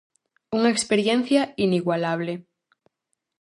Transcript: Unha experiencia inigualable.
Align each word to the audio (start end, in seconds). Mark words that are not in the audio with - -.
Unha 0.57 0.73
experiencia 0.75 1.41
inigualable. 1.65 2.33